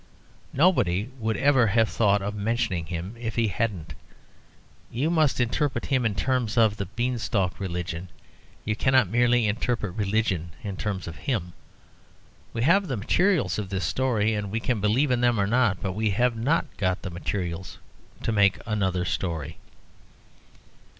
Nobody 0.51 1.11
would 1.19 1.37
ever 1.37 1.67
have 1.67 1.87
thought 1.87 2.23
of 2.23 2.33
mentioning 2.33 2.87
him 2.87 3.15
if 3.19 3.35
he 3.35 3.49
hadn't. 3.49 3.93
You 4.89 5.11
must 5.11 5.39
interpret 5.39 5.85
him 5.85 6.07
in 6.07 6.15
terms 6.15 6.57
of 6.57 6.77
the 6.77 6.87
beanstalk 6.87 7.59
religion; 7.59 8.09
you 8.65 8.75
cannot 8.75 9.09
merely 9.11 9.45
interpret 9.45 9.93
religion 9.93 10.53
in 10.63 10.75
terms 10.75 11.07
of 11.07 11.17
him. 11.17 11.53
We 12.51 12.63
have 12.63 12.87
the 12.87 12.97
materials 12.97 13.59
of 13.59 13.69
this 13.69 13.85
story, 13.85 14.33
and 14.33 14.49
we 14.49 14.59
can 14.59 14.81
believe 14.81 15.09
them 15.09 15.39
or 15.39 15.45
not. 15.45 15.79
But 15.83 15.91
we 15.91 16.09
have 16.09 16.35
not 16.35 16.65
got 16.77 17.03
the 17.03 17.11
materials 17.11 17.77
to 18.23 18.31
make 18.31 18.57
another 18.65 19.05
story." 19.05 19.59